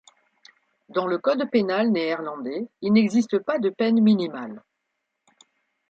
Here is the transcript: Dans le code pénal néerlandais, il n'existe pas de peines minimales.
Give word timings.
Dans 0.89 1.05
le 1.05 1.19
code 1.19 1.47
pénal 1.51 1.91
néerlandais, 1.91 2.67
il 2.81 2.91
n'existe 2.91 3.37
pas 3.37 3.59
de 3.59 3.69
peines 3.69 4.01
minimales. 4.01 4.63